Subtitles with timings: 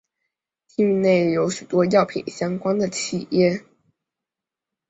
[0.67, 3.63] 町域内有许多药品相关的企业。